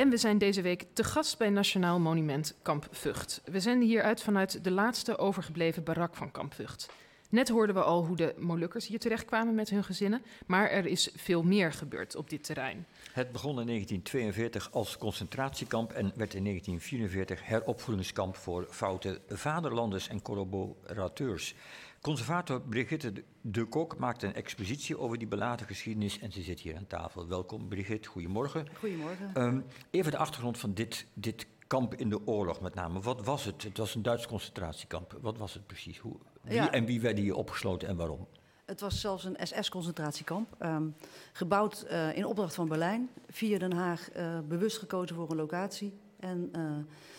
En 0.00 0.10
we 0.10 0.16
zijn 0.16 0.38
deze 0.38 0.62
week 0.62 0.84
te 0.92 1.04
gast 1.04 1.38
bij 1.38 1.50
Nationaal 1.50 1.98
Monument 1.98 2.54
Kamp 2.62 2.88
Vught. 2.90 3.42
We 3.44 3.60
zenden 3.60 3.88
hier 3.88 4.02
uit 4.02 4.22
vanuit 4.22 4.64
de 4.64 4.70
laatste 4.70 5.18
overgebleven 5.18 5.84
barak 5.84 6.16
van 6.16 6.30
Kamp 6.30 6.54
Vught. 6.54 6.88
Net 7.28 7.48
hoorden 7.48 7.74
we 7.74 7.82
al 7.82 8.06
hoe 8.06 8.16
de 8.16 8.34
Molukkers 8.38 8.86
hier 8.86 8.98
terechtkwamen 8.98 9.54
met 9.54 9.70
hun 9.70 9.84
gezinnen, 9.84 10.22
maar 10.46 10.70
er 10.70 10.86
is 10.86 11.10
veel 11.16 11.42
meer 11.42 11.72
gebeurd 11.72 12.16
op 12.16 12.30
dit 12.30 12.44
terrein. 12.44 12.86
Het 13.12 13.32
begon 13.32 13.60
in 13.60 13.66
1942 13.66 14.72
als 14.72 14.98
concentratiekamp 14.98 15.92
en 15.92 16.12
werd 16.16 16.34
in 16.34 16.44
1944 16.44 17.46
heropvoedingskamp 17.46 18.36
voor 18.36 18.66
foute 18.70 19.20
vaderlanders 19.28 20.08
en 20.08 20.22
collaborateurs. 20.22 21.54
Conservator 22.00 22.60
Brigitte 22.60 23.12
de 23.40 23.64
Kok 23.64 23.98
maakt 23.98 24.22
een 24.22 24.34
expositie 24.34 24.98
over 24.98 25.18
die 25.18 25.28
beladen 25.28 25.66
geschiedenis 25.66 26.18
en 26.18 26.32
ze 26.32 26.42
zit 26.42 26.60
hier 26.60 26.76
aan 26.76 26.86
tafel. 26.86 27.26
Welkom 27.28 27.68
Brigitte, 27.68 28.08
goedemorgen. 28.08 28.66
Goedemorgen. 28.78 29.42
Um, 29.42 29.64
even 29.90 30.10
de 30.10 30.16
achtergrond 30.16 30.58
van 30.58 30.74
dit, 30.74 31.06
dit 31.14 31.46
kamp 31.66 31.94
in 31.94 32.08
de 32.08 32.26
oorlog 32.26 32.60
met 32.60 32.74
name. 32.74 33.00
Wat 33.00 33.24
was 33.24 33.44
het? 33.44 33.62
Het 33.62 33.78
was 33.78 33.94
een 33.94 34.02
Duits 34.02 34.26
concentratiekamp. 34.26 35.18
Wat 35.20 35.38
was 35.38 35.54
het 35.54 35.66
precies? 35.66 35.98
Hoe, 35.98 36.16
wie 36.42 36.54
Ja. 36.54 36.70
en 36.70 36.84
wie 36.84 37.00
werden 37.00 37.24
hier 37.24 37.34
opgesloten 37.34 37.88
en 37.88 37.96
waarom? 37.96 38.26
Het 38.64 38.80
was 38.80 39.00
zelfs 39.00 39.24
een 39.24 39.36
SS-concentratiekamp. 39.42 40.54
ehm, 40.58 40.88
gebouwd 41.32 41.82
eh, 41.82 42.16
in 42.16 42.24
opdracht 42.24 42.54
van 42.54 42.68
Berlijn. 42.68 43.10
Via 43.30 43.58
Den 43.58 43.72
Haag 43.72 44.10
eh, 44.10 44.38
bewust 44.48 44.78
gekozen 44.78 45.16
voor 45.16 45.30
een 45.30 45.36
locatie. 45.36 45.92
En 46.18 46.48
eh, 46.52 46.62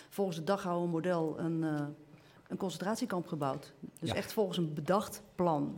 volgens 0.10 0.38
het 0.38 0.48
Dachauer 0.48 0.90
model 0.90 1.40
een, 1.40 1.64
een 2.52 2.58
concentratiekamp 2.58 3.28
gebouwd. 3.28 3.72
Dus 4.00 4.10
Ja. 4.10 4.16
echt 4.16 4.34
volgens 4.34 4.58
een 4.58 4.74
bedacht 4.74 5.22
plan. 5.36 5.76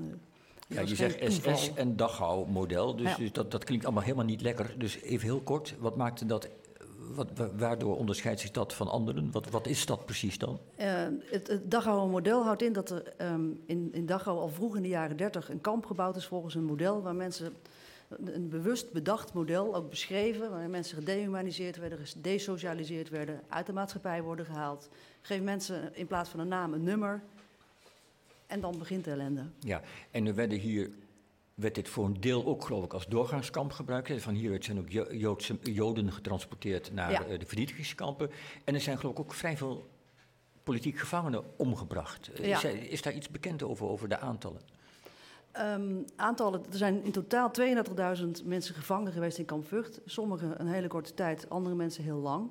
Ja, 0.67 0.81
je 0.81 0.95
zegt 0.95 1.19
toeval. 1.19 1.55
SS 1.57 1.73
en 1.73 1.95
Dachau-model, 1.95 2.95
dus, 2.95 3.09
Ja. 3.09 3.17
dus 3.17 3.31
dat, 3.31 3.51
dat 3.51 3.63
klinkt 3.63 3.85
allemaal 3.85 4.03
helemaal 4.03 4.25
niet 4.25 4.41
lekker. 4.41 4.75
Dus 4.77 5.01
even 5.01 5.25
heel 5.27 5.41
kort, 5.41 5.75
wat 5.79 5.95
maakte 5.95 6.25
dat, 6.25 6.47
wat, 7.15 7.27
wa- 7.35 7.49
waardoor 7.55 7.97
onderscheidt 7.97 8.39
zich 8.39 8.51
dat 8.51 8.73
van 8.73 8.87
anderen? 8.87 9.31
Wat, 9.31 9.49
wat 9.49 9.67
is 9.67 9.85
dat 9.85 10.05
precies 10.05 10.37
dan? 10.37 10.59
Eh, 10.75 10.87
het, 11.31 11.47
het 11.47 11.71
Dachauer 11.71 12.09
model 12.09 12.43
houdt 12.43 12.61
in 12.61 12.73
dat 12.73 12.89
er 12.89 13.13
ehm, 13.17 13.45
in, 13.65 13.89
in 13.93 14.05
Dachau 14.05 14.39
al 14.39 14.49
vroeg 14.49 14.75
in 14.75 14.81
de 14.81 14.87
jaren 14.87 15.17
30 15.17 15.49
een 15.49 15.61
kamp 15.61 15.85
gebouwd 15.85 16.15
is 16.15 16.25
volgens 16.25 16.55
een 16.55 16.65
model 16.65 17.01
waar 17.01 17.15
mensen 17.15 17.53
een, 18.25 18.49
bewust 18.49 18.91
bedacht 18.91 19.33
model 19.33 19.75
ook 19.75 19.89
beschreven, 19.89 20.49
waar 20.51 20.69
mensen 20.69 20.97
gedehumaniseerd 20.97 21.77
werden, 21.77 22.07
gedesocialiseerd 22.07 23.09
werden, 23.09 23.41
uit 23.49 23.65
de 23.65 23.73
maatschappij 23.73 24.21
worden 24.21 24.45
gehaald. 24.45 24.89
Geef 25.21 25.41
mensen 25.41 25.95
in 25.95 26.07
plaats 26.07 26.29
van 26.29 26.39
een 26.39 26.47
naam 26.47 26.73
een 26.73 26.83
nummer 26.83 27.21
en 28.47 28.59
dan 28.61 28.77
begint 28.77 29.03
de 29.03 29.11
ellende. 29.11 29.43
Ja, 29.59 29.81
en 30.11 30.25
er 30.27 30.35
werden 30.35 30.57
hier, 30.57 30.89
werd 31.55 31.75
dit 31.75 31.89
voor 31.89 32.05
een 32.05 32.19
deel 32.21 32.45
ook 32.45 32.65
geloof 32.65 32.83
ik 32.83 32.93
als 32.93 33.07
doorgangskamp 33.07 33.71
gebruikt. 33.71 34.21
Van 34.21 34.33
hieruit 34.33 34.65
zijn 34.65 34.79
ook 34.79 34.89
Jo- 34.89 35.13
Joodse, 35.13 35.57
Joden 35.61 36.11
getransporteerd 36.11 36.93
naar 36.93 37.11
Ja. 37.11 37.23
eh, 37.25 37.39
de 37.39 37.45
vernietigingskampen. 37.45 38.29
En 38.63 38.73
er 38.73 38.81
zijn 38.81 38.97
geloof 38.99 39.13
ik 39.13 39.19
ook 39.19 39.33
vrij 39.33 39.57
veel 39.57 39.87
politiek 40.63 40.99
gevangenen 40.99 41.43
omgebracht. 41.55 42.27
Eh, 42.33 42.45
Ja. 42.47 42.57
Is, 42.63 42.89
is 42.89 43.01
daar 43.01 43.13
iets 43.13 43.29
bekend 43.29 43.63
over, 43.63 43.87
over 43.87 44.09
de 44.09 44.17
aantallen? 44.19 44.61
Ehm, 45.53 45.95
aantallen, 46.15 46.61
er 46.71 46.77
zijn 46.77 47.03
in 47.03 47.11
totaal 47.11 47.51
32.000 47.51 48.45
mensen 48.45 48.75
gevangen 48.75 49.11
geweest 49.11 49.37
in 49.37 49.45
kamp 49.45 49.67
Vught. 49.67 50.01
Sommigen 50.05 50.59
een 50.59 50.67
hele 50.67 50.87
korte 50.87 51.13
tijd, 51.13 51.49
andere 51.49 51.75
mensen 51.75 52.03
heel 52.03 52.17
lang. 52.19 52.49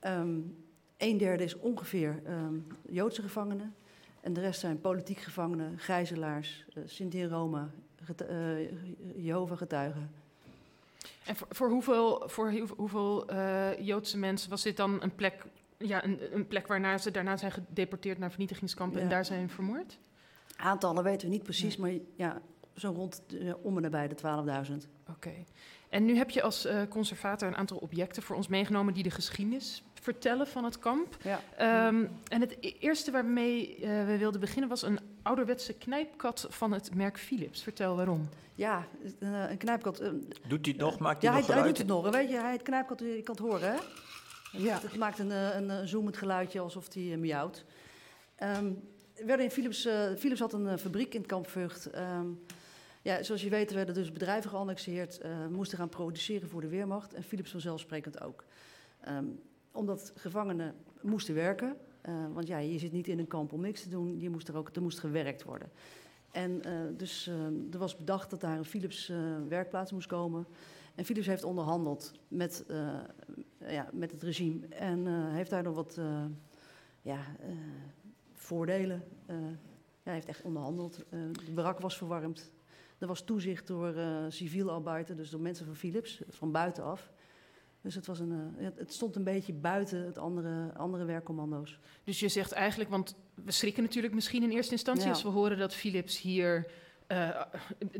Ehm 0.00 0.38
een 0.96 1.18
derde 1.18 1.44
is 1.44 1.56
ongeveer 1.58 2.20
ehm, 2.24 2.54
Joodse 2.88 3.22
gevangenen. 3.22 3.74
En 4.20 4.32
de 4.32 4.40
rest 4.40 4.60
zijn 4.60 4.80
politiek 4.80 5.18
gevangenen, 5.18 5.78
gijzelaars, 5.78 6.64
uh, 6.74 6.82
Sinti 6.86 7.22
en 7.22 7.28
Roma, 7.28 7.70
gete- 8.04 8.24
eh, 8.24 9.24
Jehovah-getuigen. 9.24 10.10
En 11.26 11.36
voor, 11.36 11.46
voor 11.50 11.68
hoeveel, 11.70 12.22
voor 12.26 12.50
hoe- 12.50 12.68
hoeveel 12.76 13.28
eh, 13.28 13.78
Joodse 13.86 14.18
mensen 14.18 14.50
was 14.50 14.62
dit 14.62 14.76
dan 14.76 15.02
een 15.02 15.14
plek, 15.14 15.44
ja, 15.76 16.04
een, 16.04 16.34
een 16.34 16.46
plek 16.46 16.66
waarna 16.66 16.98
ze 16.98 17.10
daarna 17.10 17.36
zijn 17.36 17.52
gedeporteerd 17.52 18.18
naar 18.18 18.30
vernietigingskampen 18.30 19.00
en 19.00 19.08
daar 19.08 19.24
zijn 19.24 19.50
vermoord? 19.50 19.98
Aantallen 20.56 21.02
weten 21.04 21.26
we 21.28 21.32
niet 21.34 21.42
precies, 21.42 21.76
maar 21.76 21.90
ja, 22.16 22.40
zo 22.76 22.90
rond 22.92 23.22
eh, 23.40 23.52
om 23.62 23.76
en 23.76 23.82
nabij 23.82 24.08
de 24.08 24.16
12.000. 24.70 24.74
Oké. 25.10 25.32
En 25.88 26.04
nu 26.04 26.16
heb 26.16 26.30
je 26.30 26.42
als 26.42 26.64
eh, 26.64 26.80
conservator 26.88 27.48
een 27.48 27.56
aantal 27.56 27.76
objecten 27.76 28.22
voor 28.22 28.36
ons 28.36 28.48
meegenomen 28.48 28.94
die 28.94 29.02
de 29.02 29.10
geschiedenis 29.10 29.82
vertellen 29.94 30.46
van 30.46 30.64
het 30.64 30.78
kamp. 30.78 31.16
Ja. 31.22 31.40
Ehm, 31.56 32.04
en 32.28 32.40
het 32.40 32.56
e- 32.60 32.72
eerste 32.80 33.10
waarmee 33.10 33.74
eh, 33.76 34.04
we 34.06 34.16
wilden 34.18 34.40
beginnen 34.40 34.68
was 34.68 34.82
een 34.82 34.98
ouderwetse 35.22 35.72
knijpkat 35.72 36.46
van 36.50 36.72
het 36.72 36.94
merk 36.94 37.18
Philips. 37.18 37.62
Vertel 37.62 37.96
waarom. 37.96 38.28
Ja, 38.54 38.86
een, 39.18 39.32
een 39.32 39.56
knijpkat. 39.58 39.98
eh, 40.00 40.08
Doet 40.46 40.64
hij 40.66 40.74
het 40.74 40.76
nog? 40.76 40.98
Maakt 40.98 41.22
Ja, 41.22 41.32
hij 41.32 41.38
hij, 41.40 41.40
nog 41.40 41.46
hij 41.46 41.56
geluid? 41.56 41.66
doet 41.66 41.78
het 41.78 41.86
nog. 42.04 42.10
Weet 42.10 42.30
je, 42.30 42.36
hij 42.38 42.52
het 42.52 42.62
knijpkat, 42.62 42.98
je 43.00 43.22
kan 43.22 43.34
het 43.34 43.44
horen, 43.44 43.70
hè? 43.72 43.76
Ja. 44.52 44.78
Het 44.82 44.96
maakt 44.96 45.18
een, 45.18 45.30
een, 45.30 45.88
zoemend 45.88 46.16
geluidje 46.16 46.60
alsof 46.60 46.94
hij 46.94 47.02
miauwt. 47.16 47.64
Ehm, 48.36 48.66
er 48.66 48.72
werden 49.26 49.44
in 49.44 49.50
Philips, 49.50 49.84
eh, 49.84 50.14
Philips 50.16 50.40
had 50.40 50.52
een 50.52 50.68
eh, 50.68 50.76
fabriek 50.76 51.14
in 51.14 51.20
het 51.20 51.30
kamp 51.30 51.48
Vught. 51.48 51.90
Ehm, 51.90 52.26
ja, 53.02 53.22
zoals 53.22 53.42
je 53.42 53.50
weet 53.50 53.72
werden 53.72 53.94
dus 53.94 54.12
bedrijven 54.12 54.50
geannexeerd, 54.50 55.20
eh, 55.20 55.46
moesten 55.46 55.78
gaan 55.78 55.88
produceren 55.88 56.48
voor 56.48 56.60
de 56.60 56.68
Weermacht. 56.68 57.14
En 57.14 57.22
Philips 57.22 57.50
vanzelfsprekend 57.50 58.20
ook. 58.20 58.44
Ehm, 59.00 59.24
omdat 59.72 60.12
gevangenen 60.16 60.74
moesten 61.00 61.34
werken. 61.34 61.76
want 62.32 62.46
ja, 62.46 62.58
je 62.58 62.78
zit 62.78 62.92
niet 62.92 63.08
in 63.08 63.18
een 63.18 63.26
kamp 63.26 63.52
om 63.52 63.60
niks 63.60 63.82
te 63.82 63.88
doen. 63.88 64.20
Je 64.20 64.30
moest 64.30 64.48
er, 64.48 64.56
ook, 64.56 64.68
er 64.74 64.82
moest 64.82 64.98
gewerkt 64.98 65.42
worden. 65.42 65.70
En 66.30 66.62
dus 66.96 67.26
eh, 67.26 67.34
er 67.72 67.78
was 67.78 67.96
bedacht 67.96 68.30
dat 68.30 68.40
daar 68.40 68.58
een 68.58 68.64
Philips 68.64 69.12
werkplaats 69.48 69.92
moest 69.92 70.06
komen. 70.06 70.46
En 70.94 71.04
Philips 71.04 71.26
heeft 71.26 71.44
onderhandeld 71.44 72.12
met, 72.28 72.64
ja, 73.68 73.88
met 73.92 74.10
het 74.10 74.22
regime. 74.22 74.66
En 74.66 75.30
heeft 75.32 75.50
daar 75.50 75.62
nog 75.62 75.74
wat 75.74 76.00
ja, 77.02 77.18
voordelen. 78.54 79.02
eh 79.26 79.36
hij 80.02 80.14
heeft 80.14 80.26
echt 80.28 80.42
onderhandeld. 80.42 81.04
Eh, 81.10 81.18
de 81.46 81.52
barak 81.52 81.80
was 81.80 81.96
verwarmd. 81.96 82.50
Er 82.98 83.06
was 83.06 83.20
toezicht 83.24 83.66
door 83.66 83.94
eh 83.96 84.24
civiel 84.28 84.70
arbeiter, 84.70 85.16
dus 85.16 85.30
door 85.30 85.40
mensen 85.40 85.66
van 85.66 85.74
Philips, 85.74 86.22
van 86.28 86.52
buitenaf. 86.52 87.10
Dus 87.82 87.94
het, 87.94 88.06
was 88.06 88.18
een, 88.20 88.54
het- 88.56 88.92
stond 88.92 89.16
een 89.16 89.24
beetje 89.24 89.52
buiten 89.52 90.04
het 90.06 90.18
andere, 90.18 90.72
andere 90.76 91.04
werkcommando's. 91.04 91.78
Dus 92.04 92.20
je 92.20 92.28
zegt 92.28 92.52
eigenlijk, 92.52 92.90
want 92.90 93.16
we 93.34 93.52
schrikken 93.52 93.82
natuurlijk 93.82 94.14
misschien 94.14 94.42
in 94.42 94.50
eerste 94.50 94.72
instantie 94.72 95.04
Ja. 95.04 95.10
als 95.10 95.22
we 95.22 95.28
horen 95.28 95.58
dat 95.58 95.74
Philips 95.74 96.20
hier 96.20 96.70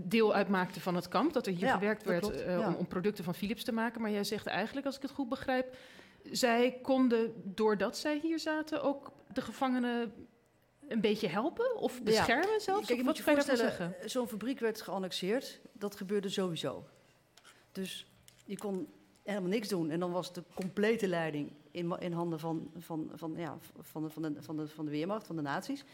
deel 0.01 0.35
uitmaakte 0.35 0.81
van 0.81 0.95
het 0.95 1.09
kamp, 1.09 1.33
dat 1.33 1.47
er 1.47 1.53
hier 1.53 1.65
Ja, 1.67 1.73
gewerkt 1.75 2.05
werd 2.05 2.21
klopt, 2.21 2.41
ja. 2.41 2.69
om, 2.69 2.75
om 2.75 2.87
producten 2.87 3.25
van 3.25 3.35
Philips 3.35 3.65
te 3.65 3.73
maken. 3.73 4.01
Maar 4.01 4.11
jij 4.11 4.25
zegt 4.25 4.47
eigenlijk, 4.47 4.87
als 4.87 4.97
ik 4.97 5.03
het 5.03 5.11
goed 5.11 5.29
begrijp, 5.29 5.77
zij 6.33 6.79
konden, 6.83 7.33
doordat 7.45 7.97
zij 7.99 8.19
hier 8.23 8.39
zaten, 8.39 8.83
ook 8.83 9.13
de 9.33 9.41
gevangenen 9.41 10.13
een 10.91 11.01
beetje 11.01 11.29
helpen 11.29 11.77
of 11.77 12.03
beschermen 12.03 12.61
zelfs? 12.61 12.87
Kijk, 12.87 12.89
je 12.89 12.95
Of 12.95 13.03
moet 13.05 13.17
je 13.17 13.23
kan 13.23 13.35
daarvan 13.35 13.57
voorstellen, 13.57 14.01
eh, 14.01 14.09
zo'n 14.09 14.29
fabriek 14.29 14.59
werd 14.59 14.81
geannexeerd. 14.81 15.61
Dat 15.73 15.97
gebeurde 15.97 16.29
sowieso. 16.29 16.85
Dus 17.73 18.07
je 18.45 18.59
kon 18.59 18.89
helemaal 19.23 19.51
niks 19.51 19.69
doen. 19.69 19.91
En 19.91 20.01
dan 20.01 20.11
was 20.11 20.33
de 20.33 20.43
complete 20.55 21.09
leiding 21.09 21.53
in, 21.71 21.97
in 21.99 22.13
handen 22.13 22.39
van, 22.39 22.71
van, 22.77 23.11
van, 23.15 23.35
ja, 23.37 23.59
van, 23.81 24.03
de, 24.03 24.11
van, 24.11 24.23
de, 24.23 24.43
van, 24.43 24.57
de, 24.57 24.69
van 24.69 24.85
de 24.85 24.91
Weermacht, 24.91 25.27
van 25.27 25.37
de 25.37 25.43
nazi's. 25.43 25.85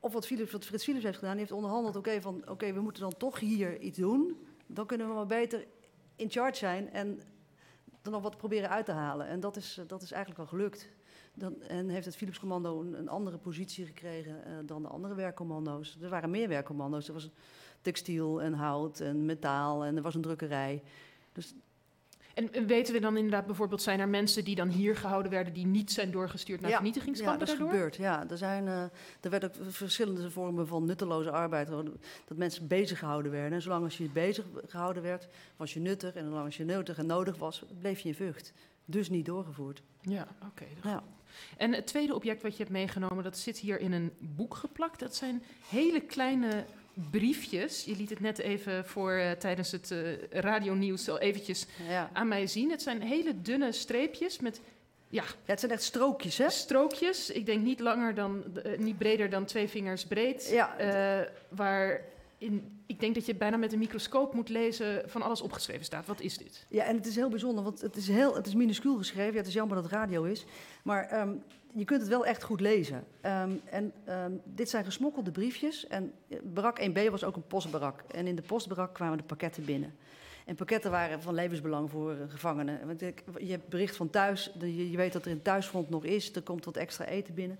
Of 0.00 0.12
wat, 0.12 0.26
Philips, 0.26 0.52
wat 0.52 0.64
Frits 0.64 0.84
Philips 0.84 1.04
heeft 1.04 1.18
gedaan, 1.18 1.36
heeft 1.36 1.52
onderhandeld... 1.52 1.96
oké, 1.96 2.20
van 2.20 2.48
oké, 2.48 2.72
we 2.72 2.80
moeten 2.80 3.02
dan 3.02 3.16
toch 3.16 3.40
hier 3.40 3.80
iets 3.80 3.98
doen. 3.98 4.46
Dan 4.66 4.86
kunnen 4.86 5.08
we 5.08 5.14
maar 5.14 5.26
beter 5.26 5.66
in 6.16 6.30
charge 6.30 6.56
zijn 6.56 6.90
en 6.90 7.20
er 8.02 8.10
nog 8.10 8.22
wat 8.22 8.36
proberen 8.36 8.70
uit 8.70 8.84
te 8.84 8.92
halen. 8.92 9.26
En 9.26 9.40
dat 9.40 9.56
is, 9.56 9.80
dat 9.86 10.02
is 10.02 10.12
eigenlijk 10.12 10.40
al 10.42 10.46
gelukt. 10.46 10.88
Dan, 11.34 11.62
en 11.62 11.88
heeft 11.88 12.06
het 12.06 12.16
Philips 12.16 12.38
Commando 12.38 12.80
een, 12.80 12.98
een 12.98 13.08
andere 13.08 13.38
positie 13.38 13.86
gekregen 13.86 14.44
eh, 14.44 14.52
dan 14.64 14.82
de 14.82 14.88
andere 14.88 15.14
werkcommando's. 15.14 15.98
Er 16.02 16.08
waren 16.08 16.30
meer 16.30 16.48
werkcommando's. 16.48 17.06
Er 17.06 17.12
was 17.12 17.30
textiel 17.80 18.42
en 18.42 18.52
hout 18.52 19.00
en 19.00 19.24
metaal 19.24 19.84
en 19.84 19.96
er 19.96 20.02
was 20.02 20.14
een 20.14 20.22
drukkerij. 20.22 20.82
Dus 21.32 21.54
En 22.34 22.52
en 22.52 22.66
weten 22.66 22.94
we 22.94 23.00
dan 23.00 23.16
inderdaad 23.16 23.46
bijvoorbeeld, 23.46 23.82
zijn 23.82 24.00
er 24.00 24.08
mensen 24.08 24.44
die 24.44 24.54
dan 24.54 24.68
hier 24.68 24.96
gehouden 24.96 25.30
werden 25.30 25.52
die 25.52 25.66
niet 25.66 25.92
zijn 25.92 26.10
doorgestuurd 26.10 26.60
naar 26.60 26.70
ja, 26.70 26.76
vernietigingskampen 26.76 27.38
dat 27.38 27.48
is 27.48 27.54
daardoor? 27.54 27.72
gebeurd. 27.74 27.96
Ja, 27.96 28.30
er, 28.30 28.36
zijn, 28.36 28.68
eh, 28.68 28.82
er 29.20 29.30
werden 29.30 29.50
ook 29.50 29.72
verschillende 29.72 30.30
vormen 30.30 30.66
van 30.66 30.84
nutteloze 30.84 31.30
arbeid. 31.30 31.68
Dat 31.68 32.36
mensen 32.36 32.66
bezig 32.66 32.98
gehouden 32.98 33.32
werden. 33.32 33.52
En 33.52 33.62
zolang 33.62 33.84
als 33.84 33.98
je 33.98 34.08
bezig 34.08 34.44
gehouden 34.66 35.02
werd, 35.02 35.28
was 35.56 35.74
je 35.74 35.80
nuttig. 35.80 36.14
En 36.14 36.24
zolang 36.24 36.44
als 36.44 36.56
je 36.56 36.64
nuttig 36.64 36.98
en 36.98 37.06
nodig 37.06 37.36
was, 37.36 37.64
bleef 37.80 38.00
je 38.00 38.08
in 38.08 38.14
vucht. 38.14 38.52
Dus 38.84 39.10
niet 39.10 39.26
doorgevoerd. 39.26 39.82
Ja, 40.00 40.26
oké. 40.46 40.66
Ja. 40.82 41.02
En 41.56 41.72
het 41.72 41.86
tweede 41.86 42.14
object 42.14 42.42
wat 42.42 42.52
je 42.52 42.58
hebt 42.62 42.70
meegenomen, 42.74 43.24
dat 43.24 43.38
zit 43.38 43.58
hier 43.58 43.80
in 43.80 43.92
een 43.92 44.12
boek 44.18 44.54
geplakt. 44.54 44.98
Dat 45.00 45.14
zijn 45.16 45.42
hele 45.68 46.00
kleine 46.00 46.64
briefjes. 47.10 47.84
Je 47.84 47.96
liet 47.96 48.10
het 48.10 48.20
net 48.20 48.38
even 48.38 48.84
voor 48.86 49.12
eh, 49.12 49.30
tijdens 49.30 49.70
het 49.72 49.90
eh 49.90 49.98
radionieuws 50.30 51.08
al 51.08 51.18
eventjes 51.18 51.66
Ja. 51.88 52.10
aan 52.12 52.28
mij 52.28 52.46
zien. 52.46 52.70
Het 52.70 52.82
zijn 52.82 53.02
hele 53.02 53.42
dunne 53.42 53.72
streepjes 53.72 54.38
met 54.38 54.60
ja, 55.08 55.22
ja, 55.22 55.28
het 55.44 55.60
zijn 55.60 55.72
echt 55.72 55.82
strookjes, 55.82 56.38
hè? 56.38 56.50
strookjes. 56.50 57.30
Ik 57.30 57.46
denk 57.46 57.62
niet 57.62 57.80
langer 57.80 58.14
dan, 58.14 58.44
eh, 58.62 58.78
niet 58.78 58.98
breder 58.98 59.30
dan 59.30 59.44
twee 59.44 59.68
vingers 59.68 60.04
breed. 60.06 60.48
Ja, 60.50 60.74
waar 61.48 62.00
in, 62.42 62.82
ik 62.86 63.00
denk 63.00 63.14
dat 63.14 63.26
je 63.26 63.34
bijna 63.34 63.56
met 63.56 63.72
een 63.72 63.78
microscoop 63.78 64.34
moet 64.34 64.48
lezen 64.48 65.10
van 65.10 65.22
alles 65.22 65.40
opgeschreven 65.40 65.84
staat. 65.84 66.06
Wat 66.06 66.20
is 66.20 66.38
dit? 66.38 66.66
Ja, 66.68 66.84
en 66.84 66.96
het 66.96 67.06
is 67.06 67.16
heel 67.16 67.28
bijzonder, 67.28 67.64
want 67.64 67.80
het 67.80 67.96
is, 67.96 68.08
heel, 68.08 68.34
het 68.34 68.46
is 68.46 68.54
minuscuul 68.54 68.96
geschreven. 68.96 69.32
Ja, 69.32 69.38
het 69.38 69.46
is 69.46 69.54
jammer 69.54 69.74
dat 69.74 69.84
het 69.84 69.92
radio 69.92 70.22
is. 70.22 70.44
Maar 70.82 71.04
ehm, 71.04 71.32
je 71.72 71.84
kunt 71.84 72.00
het 72.00 72.10
wel 72.10 72.26
echt 72.26 72.42
goed 72.42 72.60
lezen. 72.60 73.04
Ehm, 73.20 73.50
en 73.64 73.92
ehm, 74.04 74.32
dit 74.44 74.70
zijn 74.70 74.84
gesmokkelde 74.84 75.30
briefjes. 75.30 75.86
En 75.86 76.12
eh, 76.28 76.38
barak 76.42 76.80
1b 76.80 77.10
was 77.10 77.24
ook 77.24 77.36
een 77.36 77.46
postbarak. 77.46 78.02
En 78.10 78.26
in 78.26 78.36
de 78.36 78.42
postbarak 78.42 78.94
kwamen 78.94 79.18
de 79.18 79.24
pakketten 79.24 79.64
binnen. 79.64 79.94
En 80.44 80.54
pakketten 80.54 80.90
waren 80.90 81.22
van 81.22 81.34
levensbelang 81.34 81.90
voor 81.90 82.12
uh, 82.12 82.18
gevangenen. 82.28 82.86
Want 82.86 83.00
je 83.00 83.50
hebt 83.50 83.68
bericht 83.68 83.96
van 83.96 84.10
thuis, 84.10 84.52
je, 84.58 84.90
je 84.90 84.96
weet 84.96 85.12
dat 85.12 85.24
er 85.24 85.30
in 85.30 85.42
thuisfront 85.42 85.90
nog 85.90 86.04
is. 86.04 86.34
Er 86.34 86.42
komt 86.42 86.64
wat 86.64 86.76
extra 86.76 87.04
eten 87.04 87.34
binnen. 87.34 87.58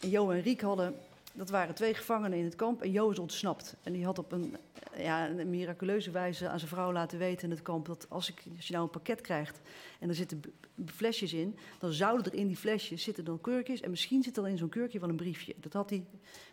En 0.00 0.08
Jo 0.08 0.30
en 0.30 0.40
Riek 0.40 0.60
hadden 0.60 0.94
dat 1.38 1.50
waren 1.50 1.74
twee 1.74 1.94
gevangenen 1.94 2.38
in 2.38 2.44
het 2.44 2.54
kamp 2.54 2.82
en 2.82 2.90
Jo 2.90 3.10
is 3.10 3.18
ontsnapt. 3.18 3.76
En 3.82 3.92
die 3.92 4.04
had 4.04 4.18
op 4.18 4.32
een, 4.32 4.56
ja, 4.96 5.28
een 5.28 5.50
miraculeuze 5.50 6.10
wijze 6.10 6.48
aan 6.48 6.58
zijn 6.58 6.70
vrouw 6.70 6.92
laten 6.92 7.18
weten 7.18 7.44
in 7.44 7.50
het 7.50 7.62
kamp... 7.62 7.86
dat 7.86 8.06
als, 8.08 8.28
ik, 8.28 8.42
als 8.56 8.66
je 8.66 8.72
nou 8.72 8.84
een 8.84 8.90
pakket 8.90 9.20
krijgt 9.20 9.60
en 10.00 10.08
er 10.08 10.14
zitten 10.14 10.40
flesjes 10.86 11.32
in... 11.32 11.56
dan 11.78 11.92
zouden 11.92 12.32
er 12.32 12.38
in 12.38 12.46
die 12.46 12.56
flesjes 12.56 13.02
zitten 13.02 13.24
dan 13.24 13.40
kurkjes... 13.40 13.80
en 13.80 13.90
misschien 13.90 14.22
zit 14.22 14.36
er 14.36 14.48
in 14.48 14.58
zo'n 14.58 14.68
kurkje 14.68 15.00
wel 15.00 15.08
een 15.08 15.16
briefje. 15.16 15.54
Dat 15.60 15.72
had 15.72 15.90
hij, 15.90 16.04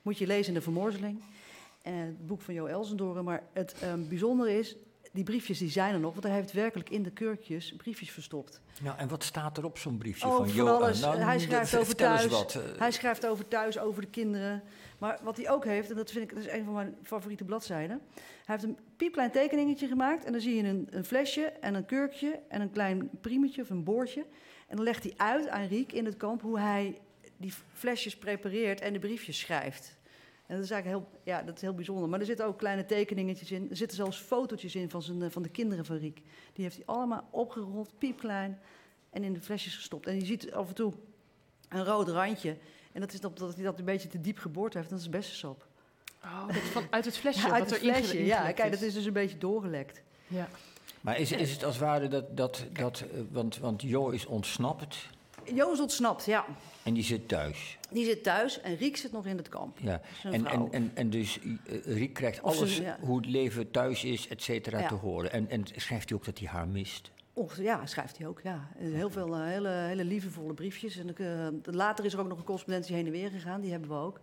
moet 0.02 0.18
je 0.18 0.28
lezen 0.28 0.48
in 0.48 0.54
de 0.54 0.62
vermoorzeling. 0.62 1.22
En 1.82 1.94
het 1.94 2.28
boek 2.28 2.42
van 2.42 2.54
Jo 2.54 2.66
Elsendoren. 2.66 3.24
Maar 3.24 3.44
het 3.54 3.76
um, 3.84 4.08
bijzondere 4.08 4.58
is, 4.58 4.76
die 5.16 5.24
briefjes 5.24 5.58
die 5.58 5.70
zijn 5.70 5.94
er 5.94 6.00
nog, 6.00 6.12
want 6.12 6.24
hij 6.24 6.34
heeft 6.34 6.52
werkelijk 6.52 6.90
in 6.90 7.04
de 7.04 7.12
kurkjes 7.12 7.74
briefjes 7.78 8.12
verstopt. 8.12 8.62
Ja, 8.84 8.98
en 8.98 9.08
wat 9.08 9.24
staat 9.24 9.58
er 9.58 9.66
op 9.66 9.78
zo'n 9.78 9.98
briefje 9.98 10.28
oh, 10.28 10.36
van 10.36 10.54
Jo? 10.54 10.68
Alles. 10.68 11.00
Nou, 11.00 11.18
hij 11.18 11.40
schrijft 11.48 11.78
over 11.78 11.96
thuis. 11.96 12.28
Wat, 12.28 12.56
uh... 12.56 12.80
Hij 12.80 12.92
schrijft 12.92 13.28
over 13.28 13.48
thuis, 13.48 13.80
over 13.80 14.02
de 14.02 14.08
kinderen. 14.08 14.64
Maar 14.98 15.20
wat 15.24 15.38
hij 15.38 15.50
ook 15.50 15.66
heeft, 15.66 15.90
en 15.90 15.96
dat 15.96 16.12
vind 16.12 16.24
ik 16.24 16.36
dat 16.36 16.46
is 16.46 16.52
een 16.52 16.66
van 16.66 16.74
mijn 16.74 16.96
favoriete 17.04 17.44
bladzijden. 17.44 18.02
Hij 18.16 18.56
heeft 18.56 18.64
een 18.64 18.78
piepklein 18.98 19.32
tekeningetje 19.32 19.88
gemaakt 19.88 20.26
en 20.26 20.32
dan 20.32 20.42
zie 20.42 20.56
je 20.56 20.64
een, 20.64 20.88
een 20.90 21.06
flesje 21.06 21.42
en 21.42 21.74
een 21.74 21.86
kurkje 21.86 22.40
en 22.48 22.62
een 22.62 22.72
klein 22.72 23.10
priemetje 23.22 23.62
of 23.62 23.70
een 23.70 23.84
boordje. 23.84 24.26
En 24.68 24.76
dan 24.76 24.86
legt 24.86 25.04
hij 25.04 25.14
uit 25.18 25.48
aan 25.48 25.68
Riek 25.68 25.92
in 25.92 26.06
het 26.06 26.18
kamp 26.18 26.42
hoe 26.42 26.60
hij 26.60 26.98
die 27.38 27.54
flesjes 27.74 28.18
prepareert 28.18 28.82
en 28.82 28.94
de 28.94 29.00
briefjes 29.00 29.40
schrijft. 29.40 29.95
En 30.48 30.56
dat 30.56 30.64
is 30.64 30.72
eigenlijk 30.72 31.04
heel, 31.04 31.20
ja, 31.24 31.42
dat 31.42 31.56
is 31.56 31.62
heel 31.62 31.74
bijzonder. 31.74 32.10
Maar 32.10 32.20
er 32.20 32.26
zitten 32.26 32.46
ook 32.46 32.58
kleine 32.58 32.86
tekeningetjes 32.86 33.52
in. 33.52 33.70
Er 33.70 33.78
zitten 33.78 33.98
zelfs 33.98 34.18
fotootjes 34.18 34.76
in 34.76 34.90
van, 34.90 35.02
zijn, 35.02 35.22
eh, 35.22 35.30
van 35.30 35.42
de 35.42 35.50
kinderen 35.50 35.86
van 35.86 35.98
Riek. 35.98 36.22
Die 36.54 36.64
heeft 36.64 36.76
hij 36.76 36.86
allemaal 36.86 37.28
opgerold, 37.32 37.98
piepklein, 37.98 38.60
en 39.10 39.24
in 39.24 39.34
de 39.34 39.42
flesjes 39.42 39.76
gestopt. 39.76 40.08
En 40.08 40.16
je 40.16 40.26
ziet 40.26 40.52
af 40.52 40.68
en 40.68 40.76
toe 40.76 40.94
een 41.70 41.86
rood 41.86 42.08
randje. 42.08 42.58
En 42.92 43.02
dat 43.02 43.14
is 43.14 43.20
dat, 43.20 43.38
dat 43.38 43.56
hij 43.56 43.64
dat 43.64 43.80
een 43.80 43.86
beetje 43.86 44.08
te 44.08 44.22
diep 44.22 44.38
geboord 44.38 44.74
heeft. 44.74 44.90
Dat 44.90 45.00
is 45.00 45.10
bessensap. 45.10 45.68
Oh, 46.24 46.48
dat 46.48 46.56
van, 46.58 46.84
uit 46.90 47.06
het 47.06 47.18
flesje? 47.24 47.48
Ja, 47.48 47.54
uit 47.54 47.70
het 47.70 47.80
flesje, 47.80 48.26
ja. 48.26 48.52
Kijk, 48.52 48.72
dat 48.72 48.82
is 48.82 48.94
dus 48.94 49.06
een 49.06 49.14
beetje 49.14 49.38
doorgelekt. 49.38 50.02
Ja. 50.28 50.48
Maar 51.02 51.20
is, 51.20 51.32
is 51.32 51.52
het 51.52 51.64
als 51.64 51.78
ware 51.78 52.08
dat... 52.08 52.38
dat, 52.38 52.66
dat 52.72 53.04
uh, 53.14 53.22
want, 53.32 53.58
want 53.58 53.82
Jo 53.82 54.10
is 54.10 54.26
ontsnapt... 54.26 55.14
Jo 55.54 55.72
is 55.72 55.80
ontsnapt, 55.80 56.26
ja. 56.26 56.46
En 56.84 56.94
die 56.94 57.04
zit 57.04 57.28
thuis? 57.28 57.78
Die 57.90 58.06
zit 58.06 58.24
thuis 58.24 58.62
en 58.62 58.76
Riek 58.76 58.98
zit 58.98 59.12
nog 59.12 59.26
in 59.26 59.38
het 59.38 59.50
kamp. 59.50 59.80
Ja, 59.80 60.02
en, 60.24 60.46
en, 60.46 60.72
en, 60.72 60.92
en 60.94 61.10
dus 61.10 61.40
uh, 61.44 61.58
Riek 61.86 62.14
krijgt 62.14 62.42
alles, 62.42 62.78
ja. 62.78 62.98
hoe 63.02 63.18
het 63.18 63.26
leven 63.26 63.72
thuis 63.72 64.04
is, 64.04 64.28
et 64.28 64.42
cetera, 64.42 64.80
ja. 64.80 64.88
te 64.88 64.94
horen. 64.94 65.32
En, 65.32 65.50
en 65.50 65.64
schrijft 65.76 66.10
hij 66.10 66.18
ook 66.18 66.26
dat 66.26 66.40
hij 66.40 66.48
haar 66.48 66.68
mist? 66.68 67.12
Ja, 67.58 67.86
schrijft 67.86 68.18
hij 68.18 68.28
ook, 68.28 68.42
ja. 68.42 68.68
Heel 68.78 69.10
veel 69.10 69.28
uh, 69.28 69.46
hele, 69.46 69.70
hele 69.70 70.04
liefdevolle 70.06 70.54
briefjes. 70.54 70.98
En 70.98 71.16
uh, 71.18 71.48
later 71.74 72.06
is 72.06 72.14
er 72.14 72.20
ook 72.20 72.28
nog 72.28 72.38
een 72.38 72.44
correspondentie 72.44 72.96
heen 72.96 73.06
en 73.06 73.12
weer 73.12 73.30
gegaan, 73.30 73.62
die 73.62 73.72
hebben 73.72 73.90
we 73.90 73.96
ook. 73.96 74.20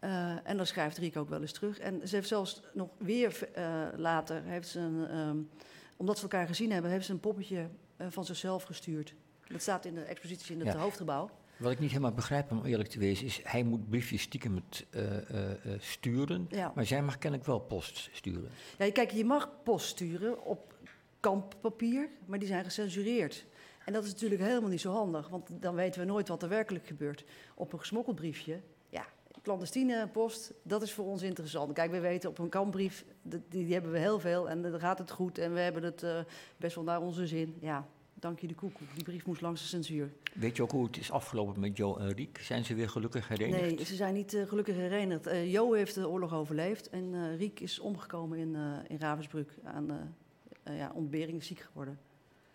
Uh, 0.00 0.48
en 0.48 0.56
dan 0.56 0.66
schrijft 0.66 0.98
Riek 0.98 1.16
ook 1.16 1.28
wel 1.28 1.40
eens 1.40 1.52
terug. 1.52 1.78
En 1.78 2.08
ze 2.08 2.14
heeft 2.14 2.28
zelfs 2.28 2.62
nog 2.72 2.88
weer 2.98 3.48
later, 3.96 4.42
heeft 4.44 4.68
ze 4.68 4.80
een, 4.80 5.16
um, 5.18 5.48
omdat 5.96 6.16
ze 6.16 6.22
elkaar 6.22 6.46
gezien 6.46 6.72
hebben, 6.72 6.90
heeft 6.90 7.06
ze 7.06 7.12
een 7.12 7.20
poppetje 7.20 7.68
van 8.08 8.24
zichzelf 8.24 8.62
gestuurd. 8.62 9.14
Dat 9.48 9.62
staat 9.62 9.84
in 9.84 9.94
de 9.94 10.00
expositie 10.00 10.54
in 10.54 10.66
het 10.66 10.74
ja. 10.74 10.80
hoofdgebouw. 10.80 11.30
Wat 11.56 11.72
ik 11.72 11.78
niet 11.78 11.90
helemaal 11.90 12.12
begrijp, 12.12 12.50
om 12.50 12.64
eerlijk 12.64 12.88
te 12.88 12.98
wezen, 12.98 13.26
is 13.26 13.40
hij 13.42 13.62
moet 13.62 13.88
briefjes 13.88 14.22
stiekem 14.22 14.54
met, 14.54 14.86
uh, 14.90 15.02
uh, 15.02 15.72
sturen, 15.78 16.46
ja. 16.50 16.72
maar 16.74 16.86
zij 16.86 17.02
mag 17.02 17.18
kennelijk 17.18 17.48
wel 17.48 17.58
post 17.58 18.08
sturen. 18.12 18.50
Ja, 18.78 18.92
kijk, 18.92 19.10
je 19.10 19.24
mag 19.24 19.50
post 19.62 19.86
sturen 19.86 20.44
op 20.44 20.74
kamppapier, 21.20 22.08
maar 22.26 22.38
die 22.38 22.48
zijn 22.48 22.64
gecensureerd. 22.64 23.46
En 23.84 23.92
dat 23.92 24.04
is 24.04 24.12
natuurlijk 24.12 24.40
helemaal 24.40 24.70
niet 24.70 24.80
zo 24.80 24.92
handig, 24.92 25.28
want 25.28 25.48
dan 25.60 25.74
weten 25.74 26.00
we 26.00 26.06
nooit 26.06 26.28
wat 26.28 26.42
er 26.42 26.48
werkelijk 26.48 26.86
gebeurt. 26.86 27.24
Op 27.54 27.72
een 27.72 27.78
gesmokkeld 27.78 28.16
briefje, 28.16 28.60
ja, 28.88 29.06
clandestine 29.42 30.08
post, 30.08 30.52
dat 30.62 30.82
is 30.82 30.92
voor 30.92 31.04
ons 31.04 31.22
interessant. 31.22 31.72
Kijk, 31.72 31.90
we 31.90 32.00
weten 32.00 32.30
op 32.30 32.38
een 32.38 32.48
kampbrief, 32.48 33.04
die, 33.22 33.42
die 33.48 33.72
hebben 33.72 33.92
we 33.92 33.98
heel 33.98 34.20
veel 34.20 34.48
en 34.50 34.62
dan 34.62 34.80
gaat 34.80 34.98
het 34.98 35.10
goed 35.10 35.38
en 35.38 35.52
we 35.52 35.60
hebben 35.60 35.82
het 35.82 36.02
uh, 36.02 36.18
best 36.56 36.74
wel 36.74 36.84
naar 36.84 37.00
onze 37.00 37.26
zin. 37.26 37.56
Ja, 37.60 37.88
dank 38.20 38.40
je 38.40 38.46
de 38.46 38.54
koekoek. 38.54 38.94
Die 38.94 39.04
brief 39.04 39.26
moest 39.26 39.40
langs 39.40 39.60
de 39.60 39.66
censuur. 39.66 40.12
Weet 40.34 40.56
je 40.56 40.62
ook 40.62 40.70
hoe 40.70 40.86
het 40.86 40.96
is 40.96 41.10
afgelopen 41.10 41.60
met 41.60 41.76
Jo 41.76 41.96
en 41.96 42.12
Riek? 42.12 42.38
Zijn 42.38 42.64
ze 42.64 42.74
weer 42.74 42.88
gelukkig 42.88 43.28
herenigd? 43.28 43.60
Nee, 43.60 43.84
ze 43.84 43.94
zijn 43.94 44.14
niet 44.14 44.34
uh, 44.34 44.46
gelukkig 44.46 44.74
herenigd. 44.74 45.26
Uh, 45.26 45.52
jo 45.52 45.72
heeft 45.72 45.94
de 45.94 46.08
oorlog 46.08 46.34
overleefd 46.34 46.88
en 46.88 47.12
uh, 47.12 47.36
Riek 47.36 47.60
is 47.60 47.78
omgekomen 47.78 48.38
in, 48.38 48.56
in 48.88 48.98
Ravensbrück 48.98 49.58
aan 49.64 50.16
ja, 50.64 50.90
ontbering, 50.94 51.44
ziek 51.44 51.60
geworden. 51.60 51.98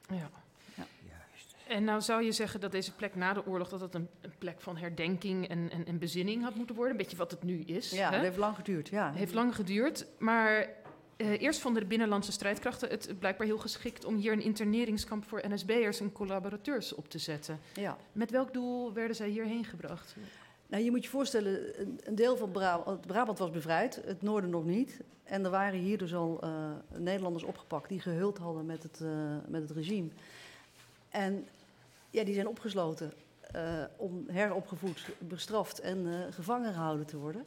Ja. 0.09 0.29
ja. 0.75 0.85
Juist. 1.07 1.55
En 1.67 1.83
nou 1.83 2.01
zou 2.01 2.23
je 2.23 2.31
zeggen 2.31 2.59
dat 2.59 2.71
deze 2.71 2.95
plek 2.95 3.15
na 3.15 3.33
de 3.33 3.45
oorlog 3.45 3.69
dat 3.69 3.79
het 3.79 3.95
een, 3.95 4.07
een 4.21 4.33
plek 4.37 4.61
van 4.61 4.77
herdenking 4.77 5.47
en, 5.47 5.69
en, 5.71 5.85
en, 5.85 5.99
bezinning 5.99 6.43
had 6.43 6.55
moeten 6.55 6.75
worden, 6.75 6.91
een 6.91 7.01
beetje 7.01 7.17
wat 7.17 7.31
het 7.31 7.43
nu 7.43 7.59
is. 7.59 7.91
Ja, 7.91 8.09
hè? 8.09 8.15
het 8.15 8.23
heeft 8.23 8.37
lang 8.37 8.55
geduurd. 8.55 8.89
Ja. 8.89 9.07
Het 9.07 9.15
heeft 9.15 9.33
lang 9.33 9.55
geduurd, 9.55 10.07
maar 10.19 10.69
uh, 11.23 11.41
eerst 11.41 11.59
vonden 11.59 11.81
de 11.81 11.87
binnenlandse 11.87 12.31
strijdkrachten 12.31 12.89
het 12.89 13.19
blijkbaar 13.19 13.47
heel 13.47 13.57
geschikt 13.57 14.05
om 14.05 14.15
hier 14.15 14.31
een 14.33 14.41
interneringskamp 14.41 15.25
voor 15.25 15.43
NSB'ers 15.47 15.99
en 15.99 16.11
collaborateurs 16.11 16.93
op 16.93 17.09
te 17.09 17.17
zetten. 17.17 17.59
Ja. 17.73 17.97
Met 18.11 18.31
welk 18.31 18.53
doel 18.53 18.93
werden 18.93 19.15
zij 19.15 19.29
hierheen 19.29 19.65
gebracht? 19.65 20.15
Nou, 20.67 20.83
je 20.83 20.91
moet 20.91 21.03
je 21.03 21.09
voorstellen, 21.09 21.81
een 22.07 22.15
deel 22.15 22.37
van 22.37 22.51
Brabant, 22.51 23.07
Brabant 23.07 23.37
was 23.37 23.51
bevrijd, 23.51 24.01
het 24.05 24.21
noorden 24.21 24.49
nog 24.49 24.65
niet. 24.65 24.99
En 25.23 25.43
er 25.43 25.51
waren 25.51 25.79
hier 25.79 25.97
dus 25.97 26.13
al 26.13 26.39
uh, 26.43 26.71
Nederlanders 26.97 27.43
opgepakt 27.43 27.89
die 27.89 27.99
gehuld 27.99 28.37
hadden 28.37 28.65
met 28.65 28.83
het, 28.83 28.99
uh, 29.03 29.09
met 29.47 29.61
het 29.61 29.71
regime. 29.71 30.09
En 31.09 31.47
ja, 32.09 32.23
die 32.23 32.33
zijn 32.33 32.47
opgesloten 32.47 33.13
om 33.95 34.23
heropgevoed, 34.27 35.09
bestraft 35.17 35.79
en 35.79 36.07
gevangen 36.33 36.73
gehouden 36.73 37.05
te 37.05 37.17
worden. 37.17 37.45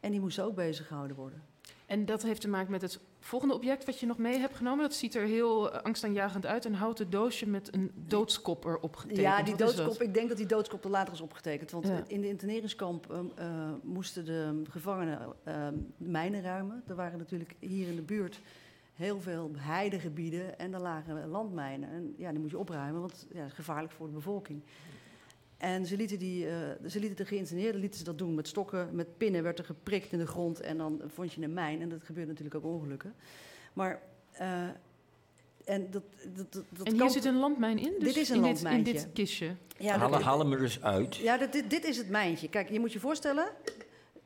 En 0.00 0.10
die 0.10 0.20
moesten 0.20 0.44
ook 0.44 0.54
bezig 0.54 0.86
gehouden 0.86 1.16
worden. 1.16 1.42
En 1.86 2.04
dat 2.04 2.22
heeft 2.22 2.40
te 2.40 2.48
maken 2.48 2.70
met 2.70 2.82
het 2.82 3.00
volgende 3.20 3.54
object 3.54 3.84
wat 3.84 4.00
je 4.00 4.06
nog 4.06 4.18
mee 4.18 4.38
hebt 4.38 4.56
genomen. 4.56 4.82
Dat 4.82 4.94
ziet 4.94 5.14
er 5.14 5.26
heel 5.26 5.70
angstaanjagend 5.70 6.46
uit. 6.46 6.64
Een 6.64 6.74
houten 6.74 7.10
doosje 7.10 7.48
met 7.48 7.74
een 7.74 7.90
doodskop 7.94 8.64
erop 8.64 8.96
getekend. 8.96 9.20
Ja, 9.20 9.42
die 9.42 9.56
doodskop, 9.56 10.02
ik 10.02 10.14
denk 10.14 10.28
dat 10.28 10.36
die 10.36 10.46
doodskop 10.46 10.84
er 10.84 10.90
later 10.90 11.12
is 11.12 11.20
opgetekend. 11.20 11.70
Want 11.70 11.86
ja. 11.86 12.04
in 12.06 12.20
de 12.20 12.28
interneringskamp 12.28 13.10
uh, 13.10 13.18
uh, 13.38 13.72
moesten 13.82 14.24
de 14.24 14.62
gevangenen 14.70 15.18
uh, 15.48 15.68
mijnen 15.96 16.42
ruimen. 16.42 16.82
Er 16.86 16.94
waren 16.94 17.18
natuurlijk 17.18 17.54
hier 17.58 17.88
in 17.88 17.96
de 17.96 18.02
buurt 18.02 18.40
heel 18.94 19.20
veel 19.20 19.50
heidegebieden 19.56 20.58
en 20.58 20.70
daar 20.70 20.80
lagen 20.80 21.28
landmijnen. 21.28 21.88
En 21.88 22.14
ja, 22.16 22.30
die 22.30 22.40
moet 22.40 22.50
je 22.50 22.58
opruimen, 22.58 23.00
want 23.00 23.26
ja, 23.32 23.38
dat 23.40 23.46
is 23.46 23.52
gevaarlijk 23.52 23.92
voor 23.92 24.06
de 24.06 24.12
bevolking. 24.12 24.62
En 25.62 25.86
ze 25.86 25.96
lieten, 25.96 26.18
die, 26.18 26.46
uh, 26.46 26.52
ze 26.88 26.98
lieten 27.00 27.16
de 27.16 27.24
geïnterneerden 27.24 27.80
lieten 27.80 27.98
ze 27.98 28.04
dat 28.04 28.18
doen 28.18 28.34
met 28.34 28.48
stokken, 28.48 28.88
met 28.92 29.16
pinnen 29.16 29.42
werd 29.42 29.58
er 29.58 29.64
geprikt 29.64 30.12
in 30.12 30.18
de 30.18 30.26
grond 30.26 30.60
en 30.60 30.76
dan 30.76 31.00
vond 31.06 31.32
je 31.32 31.42
een 31.42 31.52
mijn. 31.52 31.80
En 31.80 31.88
dat 31.88 32.02
gebeurde 32.02 32.30
natuurlijk 32.30 32.64
ook 32.64 32.74
ongelukken. 32.74 33.14
Maar 33.72 34.02
uh, 34.40 34.68
en 35.64 35.90
dat, 35.90 36.02
dat, 36.34 36.52
dat, 36.52 36.64
en 36.86 36.92
hier 36.92 36.98
kamp, 36.98 37.10
zit 37.10 37.24
een 37.24 37.36
landmijn 37.36 37.78
in? 37.78 37.94
Dus 37.98 38.14
dit 38.14 38.22
is 38.22 38.28
een 38.28 38.34
in 38.34 38.40
landmijntje. 38.40 38.92
Dit, 38.92 39.02
in 39.02 39.08
dit 39.08 39.12
kistje? 39.12 39.54
Ja, 39.78 39.98
haal, 39.98 40.22
haal 40.22 40.38
hem 40.38 40.52
er 40.52 40.58
dus 40.58 40.82
uit. 40.82 41.16
Ja, 41.16 41.36
dat, 41.38 41.52
dit, 41.52 41.70
dit 41.70 41.84
is 41.84 41.96
het 41.96 42.08
mijntje. 42.08 42.48
Kijk, 42.48 42.70
je 42.70 42.80
moet 42.80 42.92
je 42.92 43.00
voorstellen... 43.00 43.48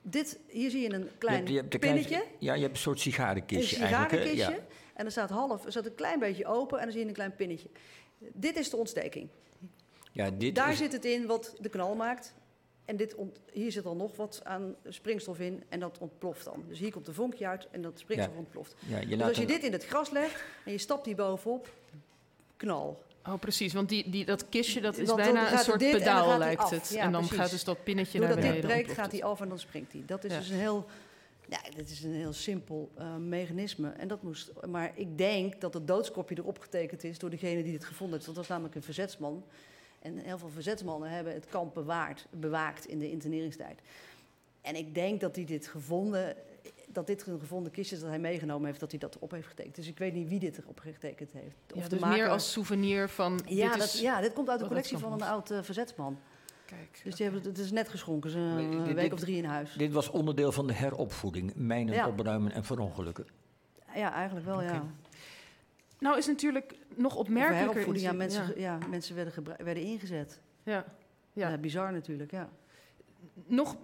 Dit, 0.03 0.39
hier 0.49 0.71
zie 0.71 0.81
je 0.81 0.93
een 0.93 1.09
klein 1.19 1.37
je 1.37 1.39
hebt, 1.39 1.49
je 1.49 1.59
hebt 1.59 1.79
pinnetje. 1.79 2.09
Klein, 2.09 2.25
ja, 2.39 2.55
je 2.55 2.61
hebt 2.61 2.73
een 2.73 2.81
soort 2.81 3.01
sigarenkistje 3.01 3.77
Een 3.77 3.87
sigarenkistje. 3.87 4.29
eigenlijk. 4.29 4.71
Ja. 4.71 4.77
En 4.95 5.05
er 5.05 5.11
staat 5.11 5.31
half, 5.31 5.65
er 5.65 5.71
staat 5.71 5.87
een 5.87 5.95
klein 5.95 6.19
beetje 6.19 6.47
open 6.47 6.79
en 6.79 6.85
dan 6.85 6.93
zie 6.93 7.01
je 7.01 7.09
een 7.09 7.15
klein 7.15 7.35
pinnetje. 7.37 7.69
Dit 8.19 8.57
is 8.57 8.71
de 8.71 8.77
ontsteking. 8.77 9.29
Ja, 10.17 10.31
dit 10.31 10.55
Daar 10.55 10.71
is... 10.73 10.79
zit 10.79 10.93
het 10.93 11.05
in 11.05 11.27
wat 11.27 11.55
de 11.61 11.69
knal 11.69 11.95
maakt. 11.95 12.35
En 12.85 12.97
dit 12.97 13.15
ont, 13.15 13.41
hier 13.53 13.73
zit 13.73 13.83
dan 13.85 13.97
nog 13.97 14.17
wat 14.17 14.41
aan 14.45 14.75
springstof 14.89 15.39
in 15.39 15.63
en 15.69 15.81
dat 15.81 15.99
ontploft 15.99 16.45
dan. 16.45 16.65
Dus 16.69 16.79
hier 16.79 16.91
komt 16.93 17.09
een 17.09 17.15
vonkje 17.15 17.47
uit 17.47 17.69
en 17.71 17.83
dat 17.83 17.99
springstof 17.99 18.33
Ja. 18.33 18.39
ontploft. 18.39 18.75
Ja, 18.79 18.99
je 18.99 19.07
Dus 19.07 19.17
laat 19.19 19.29
als 19.29 19.37
je 19.37 19.43
een- 19.43 19.49
dit 19.49 19.63
in 19.63 19.73
het 19.73 19.85
gras 19.87 20.11
legt 20.11 20.45
en 20.65 20.73
je 20.73 20.79
stapt 20.79 21.05
die 21.05 21.15
bovenop, 21.15 21.69
knal. 22.57 23.03
Oh, 23.27 23.35
precies. 23.41 23.73
Want 23.73 23.89
die, 23.89 24.11
die, 24.11 24.25
dat 24.25 24.49
kistje 24.49 24.81
dat 24.81 24.99
is 24.99 25.07
Want 25.07 25.21
bijna 25.21 25.53
een 25.53 25.59
soort 25.59 25.79
dit 25.79 25.91
pedaal, 25.99 26.39
lijkt 26.39 26.71
het. 26.71 26.89
Ja, 26.89 27.03
en 27.03 27.13
dan 27.13 27.21
precies. 27.21 27.39
gaat 27.41 27.51
dus 27.51 27.65
dat 27.65 27.85
pinnetje 27.85 28.19
Doordat 28.19 28.37
naar 28.37 28.45
dit 28.53 28.55
beneden. 28.61 28.77
breekt, 28.83 28.99
ontploft 28.99 29.11
gaat 29.11 29.13
hij 29.13 29.31
af 29.31 29.41
en 29.41 29.49
dan 29.49 29.59
springt 29.59 29.93
hij. 29.93 30.03
Dat 30.07 30.25
is 30.25 30.33
Ja. 30.33 30.39
dus 30.39 30.49
een 30.49 30.57
heel, 30.59 30.87
ja, 31.49 31.59
dit 31.77 31.91
is 31.91 32.03
een 32.03 32.15
heel 32.15 32.33
simpel 32.33 32.91
eh, 32.95 33.17
mechanisme. 33.17 33.91
En 33.91 34.09
dat 34.09 34.23
moest, 34.23 34.51
maar 34.69 34.93
ik 34.95 35.19
denk 35.19 35.61
dat 35.61 35.75
het 35.75 35.87
doodskopje 35.87 36.37
erop 36.39 36.59
getekend 36.59 37.05
is 37.05 37.19
door 37.19 37.31
degene 37.31 37.63
die 37.63 37.73
het 37.75 37.85
gevonden 37.85 38.15
heeft. 38.15 38.25
Want 38.27 38.37
dat 38.37 38.47
was 38.47 38.57
namelijk 38.57 38.75
een 38.75 38.83
verzetsman. 38.83 39.45
En 40.07 40.19
heel 40.19 40.39
veel 40.39 40.49
verzetsmannen 40.49 41.11
hebben 41.11 41.33
het 41.33 41.47
kamp 41.47 41.75
bewaard, 41.75 42.27
bewaakt 42.31 42.85
in 42.87 42.99
de 42.99 43.11
interneringstijd. 43.11 43.81
En 44.61 44.77
ik 44.77 44.95
denk 44.95 45.21
dat 45.21 45.37
hij 45.37 45.45
dit 45.45 45.67
gevonden, 45.67 46.37
dat 46.89 47.07
dit 47.07 47.27
een 47.27 47.41
gevonden 47.41 47.73
kist 47.73 47.93
is 47.93 48.01
dat 48.01 48.09
hij 48.09 48.19
meegenomen 48.19 48.67
heeft, 48.67 48.81
dat 48.81 48.91
hij 48.91 49.01
dat 49.01 49.19
op 49.19 49.31
heeft 49.31 49.47
getekend. 49.49 49.75
Dus 49.75 49.87
ik 49.89 49.99
weet 49.99 50.13
niet 50.13 50.29
wie 50.29 50.39
dit 50.39 50.59
erop 50.59 50.79
getekend 50.81 51.33
heeft. 51.33 51.57
Ja, 51.75 51.83
de 51.83 51.89
dus 51.89 51.99
maker- 51.99 52.19
meer 52.19 52.29
als 52.29 52.53
souvenir 52.53 53.09
van... 53.09 53.41
Ja, 53.47 53.69
dit 53.71 53.79
dat, 53.79 53.87
is, 53.95 54.01
ja, 54.01 54.21
dit 54.21 54.33
komt 54.33 54.49
uit 54.49 54.61
de 54.61 54.67
collectie 54.67 54.99
van 54.99 55.13
een 55.13 55.23
oud 55.23 55.51
eh, 55.51 55.63
verzetsman. 55.63 56.19
Kijk, 56.65 57.01
Dus 57.05 57.15
die 57.15 57.25
hebben, 57.27 57.45
het 57.45 57.59
is 57.59 57.71
net 57.71 57.89
geschonken, 57.89 58.31
ze 58.31 58.39
een 58.39 58.71
dit- 58.71 58.87
week 58.95 58.97
dit- 58.97 59.13
of 59.13 59.21
drie 59.21 59.37
in 59.37 59.45
huis. 59.45 59.73
Dit 59.73 59.93
was 59.93 60.11
onderdeel 60.11 60.53
van 60.53 60.67
de 60.67 60.73
heropvoeding. 60.73 61.53
Mijnen 61.55 61.95
Ja. 61.95 62.09
opruimen 62.09 62.53
en 62.53 62.65
verongelukken. 62.65 63.27
Ja, 63.95 64.13
eigenlijk 64.13 64.47
wel, 64.47 64.63
ja. 64.63 64.85
Nou 65.99 66.19
is 66.19 66.27
natuurlijk 66.27 66.77
nog 66.95 67.13
Of 67.15 67.19
opmerkelijker... 67.19 67.69
heropvoeding, 67.69 68.07
ja, 68.07 68.13
mensen, 68.13 68.61
ja, 68.61 68.79
ja. 68.81 68.87
mensen 68.89 69.15
werden, 69.15 69.45
werden 69.65 69.83
ingezet. 69.83 70.41
ja. 70.63 70.85
Ja. 71.33 71.49
Ja. 71.49 71.59
bizar 71.59 71.93
natuurlijk, 71.93 72.31
ja. 72.31 72.49
nog 73.47 73.77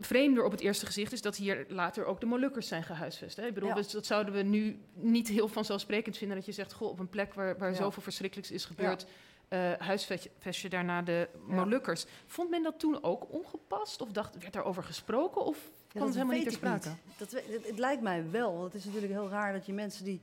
vreemder 0.00 0.44
op 0.44 0.50
het 0.50 0.60
eerste 0.60 0.86
gezicht 0.86 1.12
is 1.12 1.22
dat 1.22 1.36
hier 1.36 1.64
later 1.68 2.04
ook 2.04 2.20
de 2.20 2.26
Molukkers 2.26 2.68
zijn 2.68 2.82
gehuisvest. 2.82 3.36
Hè? 3.36 3.46
Ik 3.46 3.54
bedoel, 3.54 3.68
Ja. 3.68 3.74
dus 3.74 3.90
dat 3.90 4.06
zouden 4.06 4.34
we 4.34 4.42
nu 4.42 4.78
niet 4.94 5.28
heel 5.28 5.48
vanzelfsprekend 5.48 6.16
vinden 6.16 6.36
dat 6.36 6.46
je 6.46 6.52
zegt, 6.52 6.72
goh, 6.72 6.88
op 6.88 6.98
een 6.98 7.08
plek 7.08 7.34
waar, 7.34 7.58
waar 7.58 7.70
Ja. 7.70 7.76
zoveel 7.76 8.02
verschrikkelijks 8.02 8.50
is 8.50 8.64
gebeurd, 8.64 9.06
eh 9.48 9.72
huisvest 9.78 10.28
je 10.62 10.68
daarna 10.68 11.02
de 11.02 11.28
Molukkers. 11.46 12.06
Vond 12.26 12.50
men 12.50 12.62
dat 12.62 12.78
toen 12.78 13.02
ook 13.02 13.32
ongepast? 13.32 14.00
Of 14.00 14.12
dacht, 14.12 14.38
werd 14.38 14.52
daarover 14.52 14.82
gesproken? 14.82 15.44
Of 15.44 15.70
kwam 15.88 16.04
het 16.04 16.14
helemaal 16.14 16.34
niet 16.36 16.44
ter 16.44 16.52
sprake? 16.52 16.88
Dat, 17.18 17.30
het, 17.30 17.66
het 17.66 17.78
lijkt 17.78 18.02
mij 18.02 18.30
wel. 18.30 18.64
Het 18.64 18.74
is 18.74 18.84
natuurlijk 18.84 19.12
heel 19.12 19.28
raar 19.28 19.52
dat 19.52 19.66
je 19.66 19.72
mensen 19.72 20.04
die... 20.04 20.20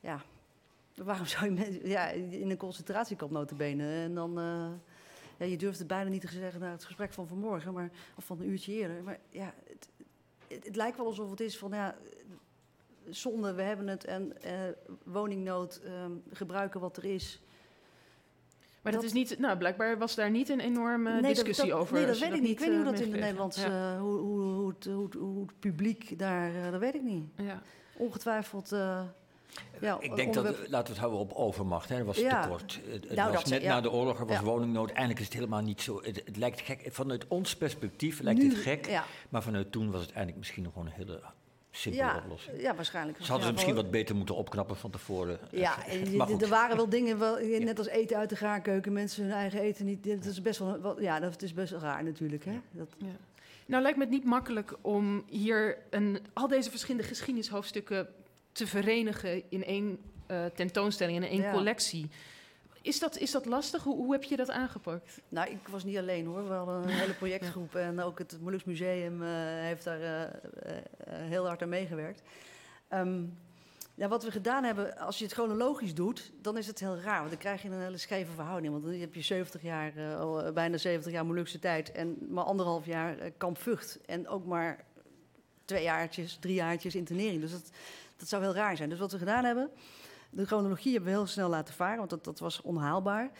Ja, 0.00 0.20
waarom 1.04 1.26
zou 1.26 1.44
je 1.44 1.50
mensen... 1.50 1.88
Ja, 1.88 2.08
in 2.08 2.50
een 2.50 2.56
concentratiekamp 2.56 3.30
notabene. 3.30 4.02
En 4.02 4.14
dan... 4.14 4.38
eh, 4.38 4.66
ja, 5.38 5.44
je 5.46 5.56
durft 5.56 5.78
het 5.78 5.86
bijna 5.86 6.10
niet 6.10 6.20
te 6.20 6.28
zeggen 6.28 6.60
naar 6.60 6.70
het 6.70 6.84
gesprek 6.84 7.12
van 7.12 7.26
vanmorgen. 7.28 7.72
Maar, 7.72 7.90
of 8.16 8.24
van 8.24 8.40
een 8.40 8.48
uurtje 8.48 8.72
eerder. 8.72 9.02
Maar 9.02 9.18
ja, 9.30 9.54
het, 9.66 9.88
het, 10.48 10.64
het 10.64 10.76
lijkt 10.76 10.96
wel 10.96 11.06
alsof 11.06 11.30
het 11.30 11.40
is 11.40 11.58
van... 11.58 11.70
Ja, 11.70 11.96
zonde, 13.10 13.54
we 13.54 13.62
hebben 13.62 13.86
het. 13.88 14.04
En 14.04 14.42
eh, 14.42 14.52
woningnood, 15.04 15.80
ehm, 15.84 16.10
gebruiken 16.32 16.80
wat 16.80 16.96
er 16.96 17.04
is. 17.04 17.40
Maar 18.82 18.92
dat, 18.92 19.02
Dat- 19.04 19.10
is 19.10 19.12
niet, 19.30 19.38
nou, 19.38 19.58
blijkbaar 19.58 19.98
was 19.98 20.14
daar 20.14 20.30
niet 20.30 20.48
een 20.48 20.60
enorme 20.60 21.20
Nee, 21.20 21.34
discussie 21.34 21.68
dat, 21.70 21.78
over. 21.78 21.94
Nee, 21.94 22.06
dat 22.06 22.18
weet 22.18 22.32
ik 22.32 22.40
niet. 22.40 22.50
Ik 22.50 22.58
weet 22.58 22.68
niet 22.68 22.78
eh, 22.78 22.82
hoe 22.84 22.92
dat 22.92 23.00
in 23.00 23.10
de. 23.10 23.18
Nederlandse... 23.18 23.60
Ja. 23.68 23.94
eh, 23.94 24.00
hoe, 24.00 24.18
hoe, 24.18 24.40
hoe, 24.40 24.68
het, 24.68 24.84
hoe, 25.14 25.40
het- 25.46 25.58
publiek 25.58 26.18
daar... 26.18 26.54
eh, 26.64 26.70
dat 26.70 26.80
weet 26.80 26.94
ik 26.94 27.02
niet. 27.02 27.24
Ja. 27.36 27.62
Ongetwijfeld... 27.96 28.72
eh, 28.72 29.02
ja, 29.80 29.96
Ik 30.00 30.16
denk 30.16 30.34
dat, 30.34 30.44
laten 30.44 30.68
we 30.70 30.76
het 30.76 30.98
houden 30.98 31.18
op 31.20 31.32
overmacht. 31.32 31.88
Hè. 31.88 31.96
Dat 31.96 32.06
was 32.06 32.16
Ja. 32.18 32.42
tekort. 32.42 32.80
Het, 32.90 33.04
het 33.08 33.14
Nou, 33.16 33.32
was 33.32 33.44
net 33.44 33.62
ja. 33.62 33.74
na 33.74 33.80
de 33.80 33.90
oorlog, 33.90 34.18
er 34.20 34.26
was 34.26 34.36
Ja. 34.36 34.42
woningnood. 34.42 34.88
Eigenlijk 34.88 35.18
is 35.18 35.24
het 35.24 35.34
helemaal 35.34 35.60
niet 35.62 35.80
zo. 35.82 36.00
Het, 36.02 36.22
het 36.24 36.36
lijkt 36.36 36.60
gek. 36.60 36.86
Vanuit 36.90 37.26
ons 37.28 37.56
perspectief 37.56 38.20
lijkt 38.20 38.40
Nu- 38.40 38.48
het 38.48 38.58
gek. 38.58 38.86
Ja, 38.86 39.04
Maar 39.28 39.42
vanuit 39.42 39.72
toen 39.72 39.90
was 39.90 40.00
het 40.00 40.08
eigenlijk 40.10 40.38
misschien 40.38 40.62
nog 40.62 40.72
gewoon 40.72 40.88
een 40.88 40.94
hele 40.94 41.20
simpele 41.70 42.04
ja, 42.04 42.16
oplossing. 42.24 42.60
ja 42.60 42.74
waarschijnlijk. 42.74 43.16
Ze 43.18 43.22
hadden 43.22 43.40
ja, 43.40 43.46
ze 43.46 43.52
misschien 43.52 43.74
wel- 43.74 43.82
wat 43.82 43.92
beter 43.92 44.16
moeten 44.16 44.34
opknappen 44.34 44.76
van 44.76 44.90
tevoren. 44.90 45.38
Ja, 45.50 45.86
er 46.40 46.48
waren 46.48 46.76
wel 46.76 46.88
dingen, 46.88 47.18
wel, 47.18 47.38
net 47.58 47.78
als 47.78 47.86
eten 47.88 48.16
uit 48.16 48.28
de 48.28 48.36
gaarkeuken, 48.36 48.92
mensen 48.92 49.22
hun 49.24 49.32
eigen 49.32 49.60
eten 49.60 49.84
niet. 49.84 50.04
Dat 50.04 50.24
is 50.24 50.42
best 50.42 50.58
wel, 50.58 50.80
wel- 50.80 51.00
ja, 51.00 51.20
dat 51.20 51.42
is 51.42 51.52
best 51.52 51.70
wel 51.70 51.80
raar 51.80 52.04
natuurlijk. 52.04 52.44
Hè? 52.44 52.60
Dat, 52.70 52.88
Ja. 52.98 53.06
Nou 53.66 53.82
lijkt 53.82 53.98
me 53.98 54.04
het 54.04 54.12
niet 54.12 54.24
makkelijk 54.24 54.74
om 54.80 55.24
hier 55.28 55.78
een, 55.90 56.18
al 56.32 56.48
deze 56.48 56.70
verschillende 56.70 57.06
geschiedenishoofdstukken 57.06 58.08
te 58.56 58.66
verenigen 58.66 59.50
in 59.50 59.64
één 59.64 59.98
eh, 60.26 60.44
tentoonstelling, 60.44 61.16
in 61.16 61.28
één 61.30 61.40
Ja. 61.40 61.52
collectie. 61.52 62.10
Is 62.82 62.98
dat, 62.98 63.18
is 63.18 63.30
dat 63.30 63.46
lastig? 63.46 63.82
Hoe, 63.82 63.96
hoe 63.96 64.12
heb 64.12 64.22
je 64.22 64.36
dat 64.36 64.50
aangepakt? 64.50 65.20
nou, 65.28 65.50
ik 65.50 65.68
was 65.68 65.84
niet 65.84 65.96
alleen 65.96 66.26
hoor. 66.26 66.48
We 66.48 66.54
hadden 66.54 66.82
een 66.82 66.88
hele 67.02 67.14
projectgroep 67.14 67.74
en 67.74 68.00
ook 68.00 68.18
het 68.18 68.38
Molux 68.40 68.64
Museum 68.64 69.22
eh, 69.22 69.28
heeft 69.40 69.84
daar 69.84 70.00
eh, 70.00 70.76
heel 71.06 71.46
hard 71.46 71.62
aan 71.62 71.68
meegewerkt. 71.68 72.22
Ehm, 72.88 73.24
ja, 73.94 74.08
wat 74.08 74.24
we 74.24 74.30
gedaan 74.30 74.64
hebben, 74.64 74.98
als 74.98 75.18
je 75.18 75.24
het 75.24 75.32
chronologisch 75.32 75.94
doet, 75.94 76.32
dan 76.40 76.56
is 76.56 76.66
het 76.66 76.80
heel 76.80 76.96
raar. 76.96 77.18
Want 77.18 77.30
dan 77.30 77.38
krijg 77.38 77.62
je 77.62 77.68
een 77.68 77.80
hele 77.80 77.98
scheve 77.98 78.32
verhouding. 78.32 78.72
Want 78.72 78.84
dan 78.84 78.94
heb 78.94 79.14
je 79.14 79.22
70 79.22 79.62
jaar, 79.62 79.92
bijna 80.54 80.76
70 80.76 81.12
jaar 81.12 81.26
Molukse 81.26 81.58
tijd 81.58 81.92
en 81.92 82.16
maar 82.28 82.44
anderhalf 82.44 82.86
jaar 82.86 83.30
kamp 83.36 83.58
Vught. 83.58 83.98
En 84.06 84.28
ook 84.28 84.46
maar 84.46 84.84
twee 85.64 85.82
jaartjes, 85.82 86.36
drie 86.40 86.54
jaartjes 86.54 86.94
internering. 86.94 87.40
Dus 87.40 87.50
dat, 87.50 87.70
dat 88.16 88.28
zou 88.28 88.42
heel 88.42 88.54
raar 88.54 88.76
zijn. 88.76 88.88
Dus 88.88 88.98
wat 88.98 89.12
we 89.12 89.18
gedaan 89.18 89.44
hebben, 89.44 89.70
de 90.30 90.46
chronologie 90.46 90.92
hebben 90.92 91.10
we 91.10 91.16
heel 91.16 91.26
snel 91.26 91.48
laten 91.48 91.74
varen, 91.74 91.98
want 91.98 92.10
dat, 92.10 92.24
dat 92.24 92.38
was 92.38 92.60
onhaalbaar. 92.60 93.30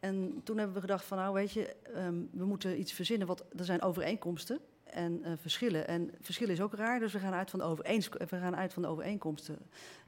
En 0.00 0.40
toen 0.44 0.56
hebben 0.56 0.74
we 0.74 0.80
gedacht 0.80 1.04
van, 1.04 1.18
nou 1.18 1.34
weet 1.34 1.52
je, 1.52 1.76
ehm, 1.94 2.22
we 2.30 2.44
moeten 2.44 2.78
iets 2.80 2.92
verzinnen, 2.92 3.26
wat 3.26 3.44
er 3.56 3.64
zijn 3.64 3.82
overeenkomsten 3.82 4.60
en 4.84 5.24
eh, 5.24 5.32
verschillen. 5.36 5.86
En 5.88 6.10
verschillen 6.20 6.52
is 6.54 6.60
ook 6.60 6.74
raar, 6.74 6.98
dus 6.98 7.12
we 7.12 7.18
gaan, 7.18 7.32
uit 7.32 7.50
van 7.50 7.58
de 7.58 7.64
overeens, 7.64 8.08
we 8.08 8.26
gaan 8.26 8.56
uit 8.56 8.72
van 8.72 8.82
de 8.82 8.88
overeenkomsten. 8.88 9.58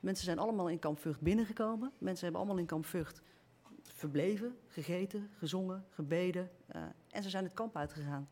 Mensen 0.01 0.25
zijn 0.25 0.39
allemaal 0.39 0.69
in 0.69 0.79
kamp 0.79 0.99
Vught 0.99 1.21
binnengekomen. 1.21 1.93
Mensen 1.99 2.23
hebben 2.25 2.41
allemaal 2.41 2.61
in 2.61 2.67
kamp 2.67 2.87
Vught 2.87 3.23
verbleven, 3.83 4.57
gegeten, 4.69 5.31
gezongen, 5.39 5.85
gebeden. 5.91 6.51
eh, 6.67 6.83
en 7.11 7.23
ze 7.23 7.31
zijn 7.31 7.45
het 7.45 7.55
kamp 7.55 7.77
uitgegaan. 7.77 8.29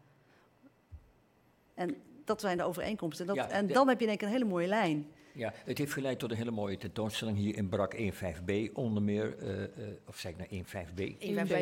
En 1.75 1.97
dat 2.25 2.41
zijn 2.41 2.57
de 2.57 2.65
overeenkomsten. 2.65 3.29
En, 3.29 3.35
dat, 3.35 3.45
Ja, 3.45 3.51
en 3.51 3.67
dan 3.67 3.89
heb 3.89 4.01
je 4.01 4.07
denk 4.07 4.21
ik 4.21 4.27
een 4.27 4.33
hele 4.33 4.45
mooie 4.45 4.67
lijn. 4.67 5.07
Ja, 5.37 5.53
het 5.65 5.79
heeft 5.79 5.93
geleid 5.93 6.19
tot 6.19 6.31
een 6.31 6.37
hele 6.37 6.51
mooie 6.51 6.77
tentoonstelling 6.77 7.37
hier 7.39 7.57
in 7.57 7.69
Brak 7.69 7.95
15b 7.97 8.73
onder 8.73 9.03
meer. 9.03 9.39
eh, 9.39 9.63
eh, 9.65 9.69
of 10.07 10.19
zeg 10.19 10.33
ik 10.33 10.39
nou 10.39 10.65
15b? 10.65 11.17
1 11.19 11.47
1B. 11.47 11.53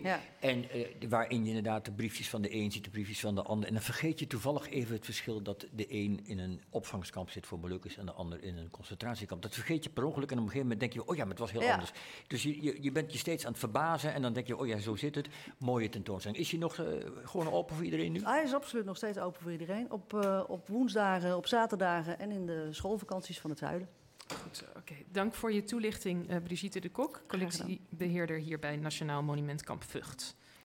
1B. 0.00 0.02
Ja. 0.02 0.20
En 0.40 0.70
eh, 0.70 0.86
waarin 1.08 1.42
je 1.42 1.48
inderdaad 1.48 1.84
de 1.84 1.92
briefjes 1.92 2.28
van 2.28 2.42
de 2.42 2.54
een 2.54 2.72
ziet, 2.72 2.84
de 2.84 2.90
briefjes 2.90 3.20
van 3.20 3.34
de 3.34 3.42
ander. 3.42 3.68
En 3.68 3.74
dan 3.74 3.82
vergeet 3.82 4.18
je 4.18 4.26
toevallig 4.26 4.70
even 4.70 4.94
het 4.94 5.04
verschil 5.04 5.42
dat 5.42 5.66
de 5.72 5.86
een 5.94 6.20
in 6.24 6.38
een 6.38 6.60
opvangkamp 6.70 7.30
zit 7.30 7.46
voor 7.46 7.58
Molukkers 7.58 7.96
en 7.96 8.06
de 8.06 8.12
ander 8.12 8.42
in 8.42 8.56
een 8.56 8.70
concentratiekamp. 8.70 9.42
Dat 9.42 9.54
vergeet 9.54 9.84
je 9.84 9.90
per 9.90 10.04
ongeluk 10.04 10.30
en 10.30 10.36
op 10.38 10.42
een 10.44 10.50
gegeven 10.50 10.68
moment 10.68 10.80
denk 10.80 10.92
je, 10.92 11.06
oh 11.10 11.16
ja, 11.16 11.22
maar 11.22 11.30
het 11.30 11.38
was 11.40 11.52
heel 11.52 11.62
Ja. 11.62 11.72
anders. 11.72 11.92
Dus 12.26 12.42
je, 12.42 12.62
je, 12.62 12.76
je 12.80 12.92
bent 12.92 13.12
je 13.12 13.18
steeds 13.18 13.44
aan 13.44 13.50
het 13.50 13.60
verbazen 13.60 14.14
en 14.14 14.22
dan 14.22 14.32
denk 14.32 14.46
je, 14.46 14.56
oh 14.56 14.66
ja, 14.66 14.78
zo 14.78 14.96
zit 14.96 15.14
het. 15.14 15.28
Mooie 15.58 15.88
tentoonstelling. 15.88 16.40
Is 16.40 16.48
die 16.50 16.58
nog 16.58 16.78
eh, 16.78 16.86
gewoon 17.24 17.52
open 17.52 17.74
voor 17.76 17.84
iedereen 17.84 18.12
nu? 18.12 18.20
Hij 18.24 18.42
is 18.42 18.54
absoluut 18.54 18.84
nog 18.84 18.96
steeds 18.96 19.18
open 19.18 19.42
voor 19.42 19.52
iedereen. 19.52 19.90
Op, 19.92 20.14
eh, 20.14 20.42
op 20.48 20.68
woensdagen, 20.68 21.36
op 21.36 21.46
zaterdagen 21.46 22.18
en 22.18 22.30
in 22.30 22.46
de 22.46 22.68
schoolvakanties 23.02 23.40
van 23.40 23.50
het 23.50 23.58
zuiden. 23.58 23.88
Goed, 24.42 24.56
zo, 24.56 24.64
oké. 24.76 24.94
Dank 25.10 25.34
voor 25.34 25.52
je 25.52 25.64
toelichting, 25.64 26.28
eh, 26.28 26.36
Brigitte 26.42 26.80
de 26.80 26.90
Kok, 26.90 27.22
collectiebeheerder 27.26 28.38
hier 28.38 28.58
bij 28.58 28.76
Nationaal 28.76 29.22
Monument 29.22 29.62
Kamp 29.62 29.84
Vught. 29.84 30.34